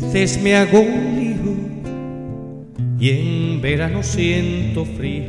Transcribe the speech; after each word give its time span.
veces 0.00 0.42
me 0.42 0.56
hago 0.56 0.80
un 0.80 1.14
lío 1.14 1.54
y 2.98 3.10
en 3.10 3.60
verano 3.60 4.02
siento 4.02 4.84
frío. 4.84 5.22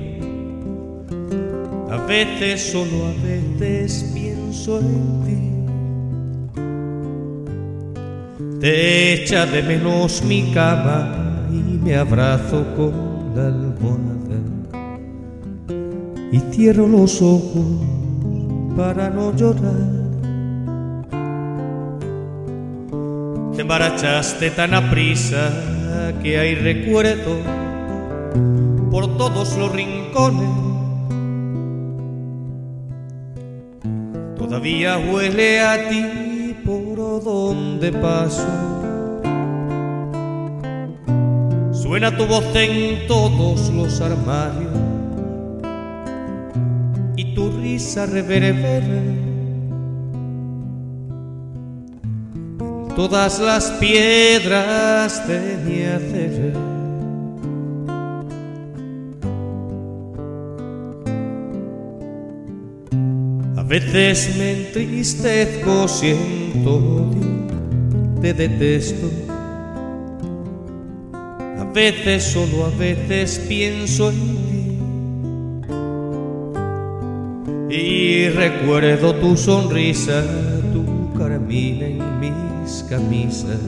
A 1.91 1.97
veces 2.07 2.71
solo 2.71 3.05
a 3.05 3.13
veces 3.23 4.11
pienso 4.15 4.79
en 4.79 5.23
ti. 5.23 5.37
Te 8.59 9.13
echa 9.13 9.45
de 9.45 9.61
menos 9.61 10.23
mi 10.23 10.51
cama 10.51 11.47
y 11.51 11.77
me 11.77 11.95
abrazo 11.95 12.65
con 12.75 13.35
la 13.35 13.47
almohada. 13.47 14.39
Y 16.31 16.39
cierro 16.51 16.87
los 16.87 17.21
ojos 17.21 17.67
para 18.75 19.11
no 19.11 19.35
llorar. 19.35 19.94
Te 23.55 23.61
embarachaste 23.61 24.51
tan 24.51 24.73
a 24.73 24.89
prisa 24.91 25.49
que 26.21 26.37
hay 26.37 26.55
recuerdo 26.55 27.37
por 28.91 29.17
todos 29.17 29.55
los 29.55 29.71
rincones. 29.71 30.49
Todavía 34.37 34.97
huele 34.97 35.61
a 35.61 35.87
ti 35.87 36.53
por 36.65 37.23
donde 37.23 37.93
paso. 37.93 38.45
Suena 41.71 42.17
tu 42.17 42.25
voz 42.25 42.53
en 42.55 43.07
todos 43.07 43.69
los 43.69 44.01
armarios 44.01 44.73
y 47.15 47.33
tu 47.33 47.51
risa 47.51 48.05
reverbera 48.05 49.34
todas 52.95 53.39
las 53.39 53.71
piedras 53.71 55.27
de 55.27 55.57
mi 55.65 55.83
hacer. 55.83 56.53
A 63.57 63.63
veces 63.63 64.35
me 64.37 64.51
entristezco, 64.51 65.87
siento 65.87 66.75
odio, 66.75 67.47
te 68.21 68.33
detesto. 68.33 69.09
A 71.59 71.65
veces, 71.73 72.23
solo 72.23 72.65
a 72.65 72.69
veces 72.77 73.39
pienso 73.47 74.09
en 74.11 74.15
ti. 74.15 74.35
Y 77.75 78.29
recuerdo 78.29 79.15
tu 79.15 79.35
sonrisa, 79.35 80.23
tu 81.45 81.51
carmina 81.51 81.85
en 81.85 82.19
mis 82.19 82.85
camisas. 82.89 83.59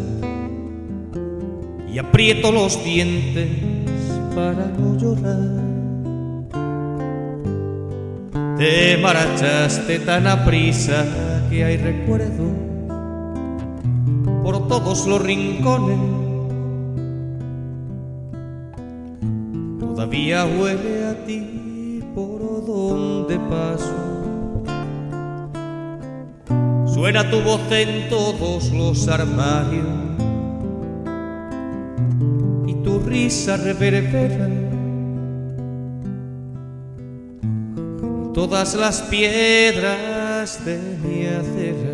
Y 1.91 1.99
aprieto 1.99 2.51
los 2.51 2.83
dientes 2.83 3.49
para 4.35 4.65
no 4.77 4.97
llorar. 4.97 5.67
Te 8.57 8.97
marchaste 8.97 9.99
tan 9.99 10.27
a 10.27 10.43
prisa 10.43 11.05
que 11.49 11.63
hay 11.63 11.77
recuerdo 11.77 12.51
por 14.43 14.67
todos 14.67 15.05
los 15.07 15.21
rincones. 15.21 15.99
Todavía 19.79 20.45
huele 20.45 21.05
a 21.05 21.25
ti 21.25 22.01
por 22.15 22.65
donde 22.65 23.37
paso. 23.39 24.06
Suena 26.97 27.29
tu 27.29 27.39
voz 27.41 27.61
en 27.71 28.09
todos 28.09 28.71
los 28.71 29.07
armarios. 29.07 29.85
Y 32.65 32.73
tu 32.83 32.99
risa 33.01 33.55
reverbera. 33.55 34.49
Todas 38.33 38.73
las 38.73 39.03
piedras 39.03 40.65
de 40.65 40.79
mi 41.03 41.27
acera. 41.27 41.93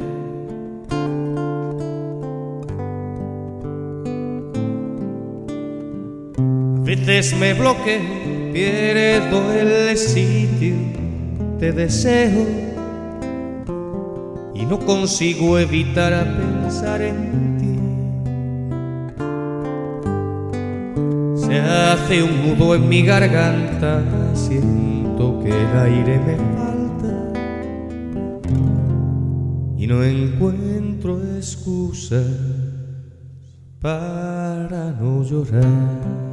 A 6.78 6.81
veces 6.81 7.38
me 7.38 7.53
bloqueo, 7.53 8.53
pierdo 8.53 9.52
el 9.52 9.97
sitio, 9.97 10.75
te 11.59 11.74
deseo 11.74 12.72
y 14.63 14.66
no 14.66 14.79
consigo 14.79 15.59
evitar 15.59 16.13
a 16.13 16.24
pensar 16.24 17.01
en 17.01 17.57
ti. 17.59 17.75
Se 21.46 21.59
hace 21.59 22.24
un 22.24 22.47
nudo 22.47 22.73
en 22.75 22.88
mi 22.88 23.02
garganta, 23.03 24.02
siento 24.34 25.41
que 25.44 25.50
el 25.50 25.78
aire 25.78 26.18
me 26.18 26.38
falta 26.56 27.34
y 29.78 29.85
no 29.85 30.02
encuentro 30.02 31.22
excusas 31.35 32.25
para 33.81 34.94
no 34.94 35.23
llorar. 35.23 36.33